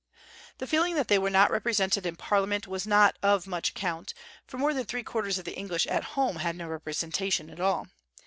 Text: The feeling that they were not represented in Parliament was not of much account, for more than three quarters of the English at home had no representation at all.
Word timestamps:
The 0.57 0.65
feeling 0.65 0.95
that 0.95 1.09
they 1.09 1.19
were 1.19 1.29
not 1.29 1.51
represented 1.51 2.07
in 2.07 2.15
Parliament 2.15 2.65
was 2.65 2.87
not 2.87 3.19
of 3.21 3.45
much 3.45 3.69
account, 3.69 4.15
for 4.47 4.57
more 4.57 4.73
than 4.73 4.83
three 4.87 5.03
quarters 5.03 5.37
of 5.37 5.45
the 5.45 5.55
English 5.55 5.85
at 5.85 6.03
home 6.17 6.37
had 6.37 6.55
no 6.55 6.67
representation 6.67 7.51
at 7.51 7.59
all. 7.59 7.87